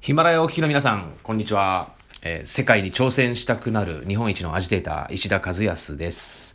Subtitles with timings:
[0.00, 1.92] ヒマラヤお聞きの皆さん、こんにちは、
[2.22, 6.54] えー世界に挑戦したくなる日本一のアジテーター、石田和康です。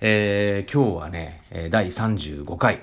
[0.00, 2.82] えー今日はね、第35回。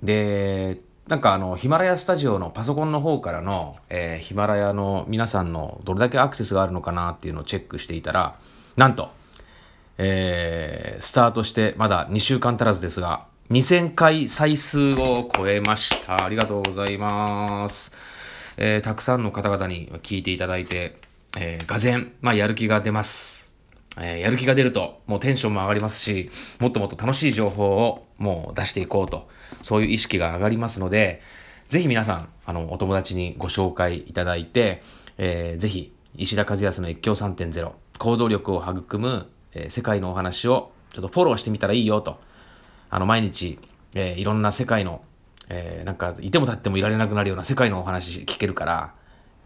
[0.00, 0.78] で、
[1.08, 8.36] なんかあの、ヒマラヤスタジオのパソコンの方からの、えーヒマラヤの皆さんのどれだけアクセスがあるのかなっていうのをチェックしていたら、
[8.76, 9.10] なんと、
[9.98, 16.24] えースタートしてまだ2週間足らずですが、2000回再数を超えました。
[16.24, 17.92] ありがとうございます。
[18.56, 20.96] えーたくさんの方々に聞いていただいて、
[21.38, 23.54] えー、がぜん、まあ、やる気が出ます。
[23.98, 29.28] えーやる気が出ると、もうテンションも上がりますし、もっともっと楽しい情報をもう出していこうと、
[29.62, 31.20] そういう意識が上がりますので、
[31.68, 34.82] ぜひ皆さん、あの、お友達にご紹介いただいて、
[35.18, 42.20] えーぜひ、石田和康の越境3.0、行動力を育む、えー世界のお話をちょっとフォローしてみたらいいよと、
[42.90, 43.58] あの、毎日、
[43.94, 45.02] えーいろんな世界の、
[45.48, 48.94] えーなんか、いても立ってもいられなくなるような世界のお話聞けるから、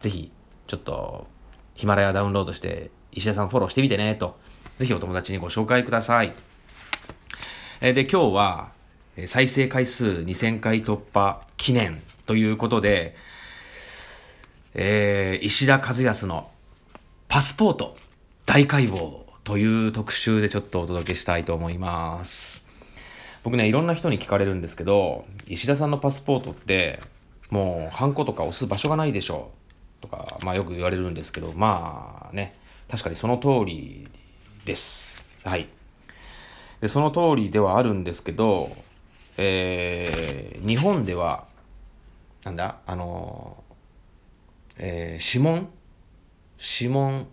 [0.00, 0.30] ぜひ、
[0.66, 1.26] ちょっと、
[1.74, 4.38] ヒマラヤダウンロードして、石田さんフォローしてみてね、と、
[4.78, 6.34] ぜひお友達にご紹介ください。
[7.80, 8.72] えーで、今日は、
[9.24, 13.16] 再生回数2000回突破記念ということで、
[14.74, 16.50] えー石田和康の
[17.28, 17.96] パスポート
[18.44, 22.65] 大解剖という特集でちょっとお届けしたいと思います。
[23.46, 26.98] 僕ね、いろんな人に聞かれるんですけど、石田さんのパスポートって、
[27.48, 29.52] もう、ハンコとか押す場所がないでしょ
[30.00, 32.56] とか、まあよく言われるんですけど、まあね、
[32.88, 34.08] 確かにその通り
[34.64, 35.30] です。
[35.44, 35.68] はい。
[36.80, 38.76] で、その通りではあるんですけど、
[39.36, 41.46] えー日本では、
[42.42, 43.62] なんだ、あの、
[44.76, 45.68] えー指紋？
[46.58, 47.28] 指紋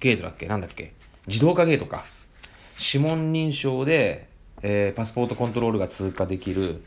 [0.00, 0.48] ゲートだっけ？
[0.48, 0.92] なんだっけ？
[1.28, 2.04] 自動化ゲートか。
[2.78, 4.28] 指紋認証で、
[4.62, 6.82] えーパスポートコントロールが通過できる、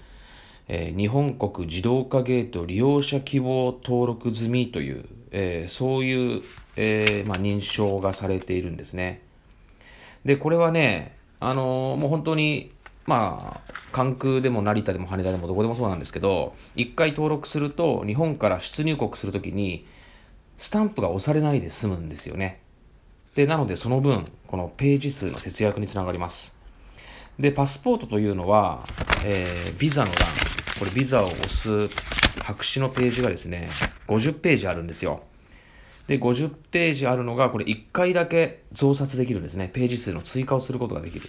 [0.67, 6.41] えー日本国自動化ゲート利用者希望登録済みという、えーそういう、
[6.75, 9.21] えーまあ、認証がされているんですね。
[10.25, 12.71] で、これはね、あのもう本当に、
[13.05, 19.85] まあ、関空でも成田でも羽田でもどこでもそうなんですけど、一回登録すると、日本から出入国するときに、
[20.55, 22.61] スタンプが押されないで済むんですよね。
[23.35, 26.57] で、なのでその分、このページ数の節約につながります。
[27.39, 28.85] で、パスポートというのは、
[29.25, 30.15] えービザの欄、
[30.79, 31.89] これビザを押す
[32.43, 33.69] 白紙のページがですね、
[34.07, 35.23] 50ページあるんですよ。
[36.07, 39.69] で、50ページあるのが、これ1回だけ増刷できるんですね。
[39.73, 41.27] ページ数の追加をすることができる。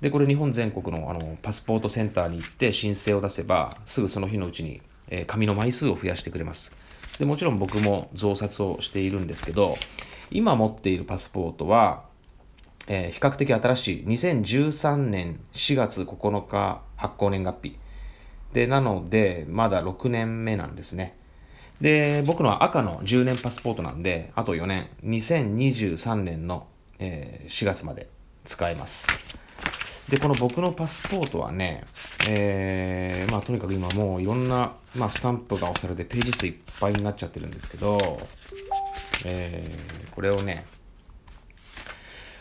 [0.00, 6.74] で、これ日本全国のあのパスポートセンターに行って申請を出せば、すぐその日のうちに、えー紙の枚数を増やしてくれます。
[7.18, 9.76] で、もちろん僕も増刷をしているんですけど、
[10.30, 12.07] 今持っているパスポートは、
[12.88, 17.78] えー比較的新しい2013年4月9日発行年月日。
[18.52, 21.14] で、なので、まだ6年目なんですね。
[21.82, 26.66] で、僕のは赤の10年パスポートなんで、あと4年、2023年の、
[26.98, 28.08] えー4月まで
[28.44, 29.08] 使えます。
[30.08, 31.84] で、この僕のパスポートはね、
[32.26, 38.18] えーまあとにかく今もういろんな、まあ、スタンプが押されてページ数いっぱいになっちゃってるんですけど、
[39.26, 40.64] えーこれをね、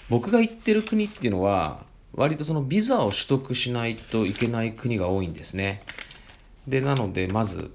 [0.10, 5.82] 僕が行ってる国っていうのは、割とそのビザを取得しないといけない国が多いんですね。
[6.68, 7.72] で、なので、まず、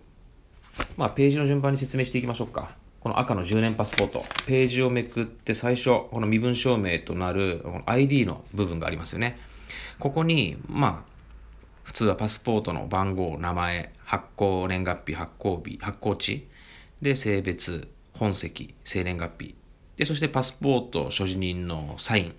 [0.96, 2.76] まあ、ページの順番に説明していきましょうか。
[3.00, 4.24] この赤の10年パスポート。
[4.46, 9.38] ページをめくって最初、この身分証明となるこの ID の部分がありますよね。
[9.98, 11.12] ここに、まあ、
[11.84, 16.48] 普通はパスポートの番号、名前、発行年月日、発行日、発行地、
[17.00, 19.54] で、性別、本籍、生年月日、
[19.96, 22.34] で、そしてパスポート所持人のサイン、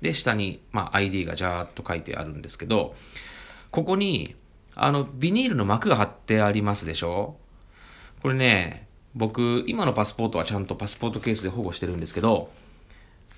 [0.00, 2.94] で、下に、まあ、ID がジャーっと書いてあるんですけど、
[3.70, 4.34] ここに、
[4.74, 7.36] あの、ビニールの膜が貼ってありますでしょ？
[8.20, 12.50] これね、僕、今のパスポートはちゃんとパスポートケースで保護してるんですけど、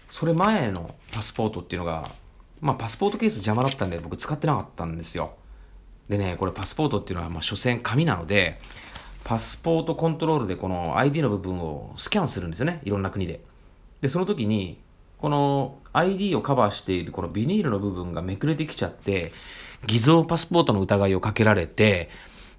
[0.08, 2.10] それ前のパスポートっていうのが、
[2.60, 5.34] まあ、パスポートケース邪魔だったんで僕使ってなかったんですよ。
[6.08, 8.58] でね、これパスポートっていうのは、まあ、所詮紙なので、
[9.26, 12.80] パスポートコントロールでこの ID の部分をスキャンするんですよね。
[12.84, 13.40] いろんな国で。
[14.00, 14.78] で、その時に、
[15.18, 19.32] この ID をカバーしているこのビニールの部分がめくれてきちゃって、
[19.84, 22.08] 偽造パスポートの疑いをかけられて、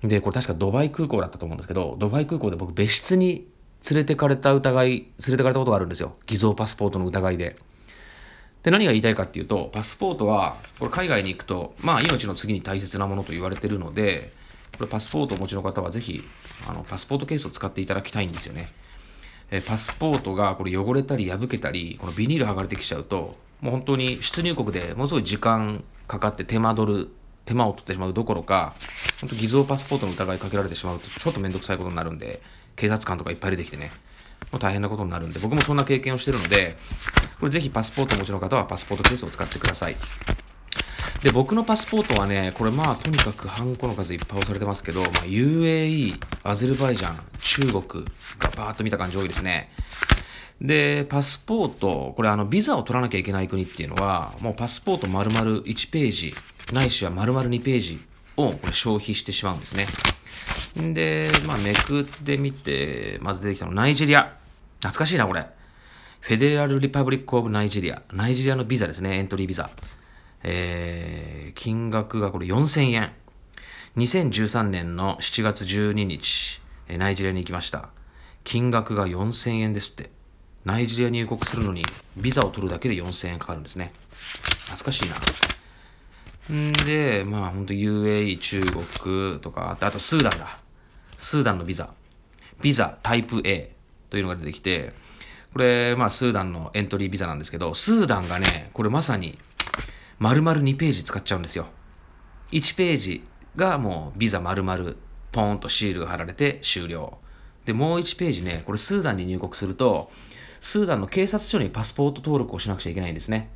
[0.02, 3.48] で、これ確かドバイ空港だったと思うんですけど、ドバイ空港で僕別室に
[3.90, 6.18] 連れてかれた疑い、連れてかれたことがあるんですよ。
[6.26, 7.56] 偽造パスポートの疑いで。
[8.64, 14.36] で、何が言いたいかっていうと、パスポートは、これ海外に行くと、まあ命の次に大切なものと言われてるので、
[14.78, 16.24] これパスポートをお持ちの方はぜひ、
[16.68, 18.70] あの、パスポートケースを使っていただきたいんですよね。
[19.50, 27.10] えパスポートがこれ汚れたり破けたり、このビニール剥がれてきちゃうと、もう本当に出入国でものすごい時間かかって手間取る、
[27.46, 28.74] 手間を取ってしまうどころか、
[29.22, 32.42] 本当偽造パスポートの疑いかけられてしまうと、ちょっとめんどくさいことになるんで、
[32.76, 33.92] 警察官とかいっぱい出てきてね、
[34.52, 36.76] もう大変なことになるんで、僕もそんな経験をしてるので、
[37.40, 39.96] これぜひパスポートをお持ちの方はパスポートケースを使ってください。
[41.22, 48.06] で、僕のパスポートはね、これまあとにかくハンコの数いっぱい押されてますけど、まあ、UAE、アゼルバイジャン、中国
[48.40, 49.72] がバーッと見た感じ多いですね。
[50.62, 56.36] で、パスポート、これあの、ビザを取らなきゃいけない国っていうのは、もうパスポート丸々1ページ、
[56.72, 58.06] ないしは丸々2ページ
[58.36, 59.88] をこれ消費してしまうんですね。
[60.94, 64.36] で、まあ、めくってみて、まず出てきたの、ナイジェリア。
[64.82, 65.48] 懐かしいな、これ。
[66.20, 68.02] フェデラル・リパブリック・オブ・ナイジェリア。
[68.12, 69.70] ナイジェリアのビザですね、エントリービザ。
[70.44, 73.12] えー、金額がこれ4000円。
[73.98, 77.90] 2013年の7月12日、ナイジェリアに行きました。
[78.44, 80.12] 金額が4000円ですって。
[80.66, 81.84] ナイジェリアに入国するのに、
[82.16, 83.92] ビザを取るだけで4000円かかるんですね。
[84.68, 85.16] 懐かしいな。
[86.56, 90.60] んで、まあ本当 UAE、中国とか、あとスーダンだ。
[91.18, 91.90] スーダンのビザ。
[92.62, 93.72] ビザタイプ A
[94.10, 94.94] というのが出てきて、
[95.54, 99.38] これ、まあスーダンのエントリービザなんですけど、スーダンがね、これまさに
[100.20, 101.68] 丸々2ページ使っちゃうんですよ。
[102.52, 104.94] 1ページがもうビザ丸々
[105.32, 107.20] ポーンとシールが貼られて終了。
[107.66, 110.10] で、もう1ページね、これスーダンに入国すると、
[110.60, 113.52] スーダンの警察署にパスポート登録をしなくちゃいけないんですね。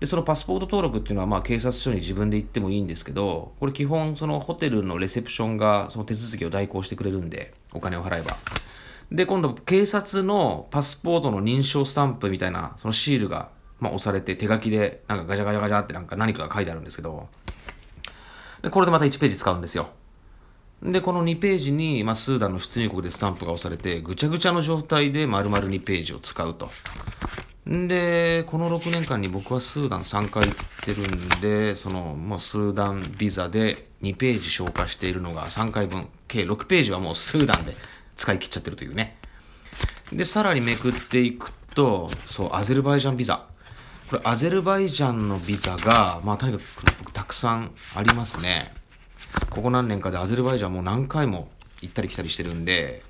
[0.00, 8.36] で、そのパスポート登録っていうのは、まあ、警察署に自分で行ってもいいんですけど、これ基本、そのホテルのレセプションがその手続きを代行してくれるんで、お金を払えば。
[9.12, 13.50] で、今度、警察のパスポートの認証スタンプみたいな、そのシールが、
[13.82, 17.28] まあ、押されて、手書きで、なんかガチャガチャガチャってなんか何かが書いてあるんですけど、
[18.62, 19.88] で、これでまた1ページ使うんですよ。
[20.84, 26.70] で、この2ページに、まあ、スーダンの出入国でスタンプが押されて、ぐちゃぐちゃの状態で丸々2ページを使うと。
[27.66, 37.74] で、この6年間に僕はスーダン3回行ってるんで、その、もうスーダンビザで2ページ消化しているのが3回分、計6ページはもうスーダンで
[38.14, 39.18] 使い切っちゃってるというね。
[40.12, 43.51] で、さらにめくっていくと、そう、アゼルバイジャンビザ。
[44.12, 46.64] これ、アゼルバイジャンのビザが、まあ、とにかく
[46.98, 48.70] 僕たくさんありますね。
[49.48, 51.48] ここ何年かでアゼルバイジャンも何回も
[51.80, 53.02] 行ったり来たりしてるんで、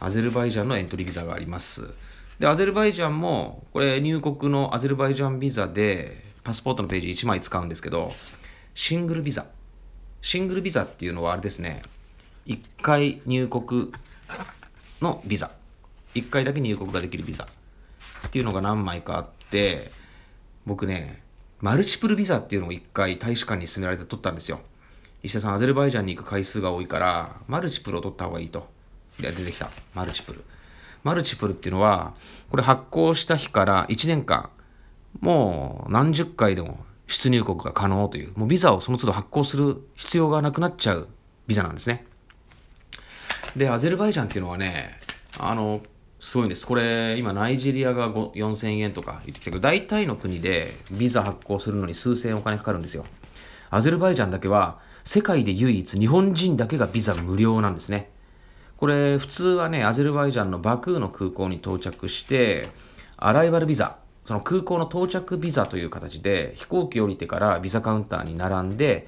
[0.00, 1.90] アゼルバイジャンのエントリービザがあります。
[2.38, 8.10] で、アゼルバイジャンも、これ入国のアゼルバイジャンビザで、パスポートのページ1枚使うんですけど、
[8.74, 9.44] シングルビザ。
[10.22, 11.82] シングルビザっていうのはあれですね、
[12.46, 13.92] 1回入国
[15.02, 15.50] のビザ。
[16.14, 17.46] 1回だけ入国ができるビザ。
[18.28, 20.05] っていうのが何枚かあって、
[20.66, 21.22] 僕ね、
[21.60, 24.60] マルチプルビザっていうのを1回大使館に勧められて取ったんですよ。
[25.22, 28.68] 石田さん、アゼルバイジャンに行く回数が多いから、マルチプルを取った方がいいと。
[29.20, 29.70] で、出てきた。
[29.94, 30.44] マルチプル。
[31.04, 32.14] マルチプルっていうのは、
[32.50, 34.50] これ発行した日から1年間、
[35.20, 41.08] もう何十回でも出入国が可能という、もうビザをその都度発行する必要がなくなっちゃう
[41.46, 42.04] ビザなんですね。
[43.56, 44.98] で、アゼルバイジャンっていうのはね、
[45.38, 45.80] あの、
[46.18, 46.66] すごいんです。
[46.66, 53.04] これ、今、ナイジェリアが4000円とか言ってきたけど、大体の国でビザ発行するのに数千円お金かかるんですよ。
[53.70, 58.10] アゼルバイジャンだけは、世界で唯一日本人だけがビザ無料なんですね。
[58.76, 62.68] これ普通はね、アゼルバイジャンのバクーの空港に到着して、
[63.16, 69.06] アライバルビザ、その空港の到着ビザという形で飛行機降りてからビザカウンターに並んで、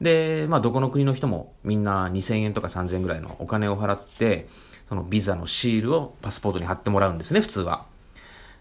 [0.00, 4.46] で、まあどこの国の人もみんな2000円とか3000円ぐらいのお金を払って、
[4.90, 7.86] そのビザのシールをパスポートに貼ってもらうんですね、普通は。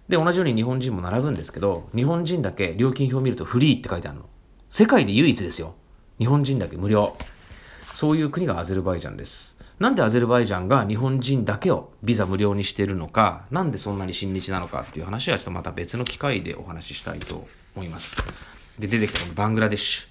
[0.08, 4.26] で、同じように日本人も並ぶんですけど、日本人だけ料金表を見るとフリーって書いてあるの。
[4.70, 5.74] 世界で唯一ですよ。
[6.20, 7.18] 日本人だけ無料。
[7.96, 9.58] そういう国がアゼルバイジャンです。
[9.80, 18.16] なんでアゼルバイジャンが日本人だけをビザ無料にしているのか、なんでそんなに親日なのかっていう話はちょっとまた別の機会でお話ししたいと思います。
[18.78, 20.06] で、出てきたこのバングラデシ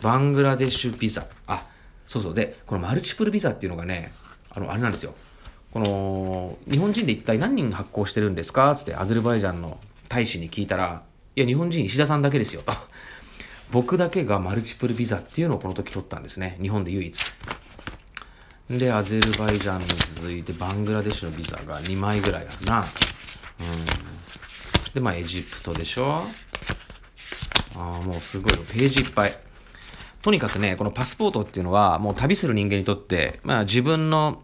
[0.00, 0.02] ュ。
[0.02, 1.28] バングラデシュビザ。
[1.46, 1.64] あ、
[2.08, 2.34] そうそう。
[2.34, 4.12] で、このマルチプルビザっていうのがね、
[4.50, 5.14] あの、あれなんですよ。
[5.74, 8.74] この、日本人で一体何人発行してるんですか？
[8.76, 9.78] つってアゼルバイジャンの
[10.08, 11.02] 大使に聞いたら、
[11.34, 12.72] いや、日本人石田さんだけですよと。
[13.72, 16.56] 僕だけがマルチプルビザっていうのをこの時取ったんですね。
[16.62, 17.32] 日本で唯一。
[18.70, 22.80] で、アゼルバイジャンに続いてバングラデシュのビザが2枚ぐらいあるな。
[22.80, 22.84] うん。
[24.94, 26.22] で、まあエジプトでしょ？
[27.76, 28.52] ああ、もうすごい。
[28.52, 29.36] ページいっぱい。
[30.22, 34.40] とにかくね、このパスポートっていうのは、もう旅する人間にとって、まあ自分の、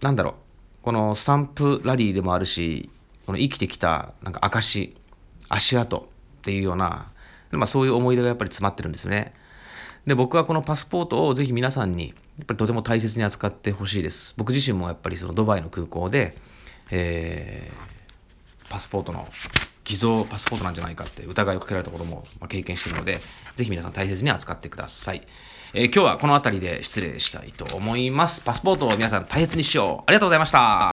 [0.00, 0.34] なんだろう、
[0.82, 2.90] このスタンプラリーでもあるし、
[3.24, 4.94] この生きてきた、なんか証、
[5.48, 6.02] 足跡っ
[6.42, 7.10] ていうような、
[7.52, 9.32] まあそういう思い出がやっぱり詰まってるんですよね。
[10.06, 14.34] で、僕はこのパスポートをぜひ皆さんに、やっぱりとても大切に扱ってほしいです。
[14.36, 16.36] 僕自身もやっぱりそのドバイの空港で、
[16.90, 19.28] えー、パスポートの
[19.84, 23.20] 偽造パスポートなんじゃないかって疑いをかけられたことも経験しているので、
[23.56, 25.22] ぜひ皆さん大切に扱ってください。
[25.74, 28.42] えー、今日はこの辺りで失礼したいと思います。
[28.42, 30.02] パスポートを皆さん大切にしよう。
[30.06, 30.80] ありがとうございました。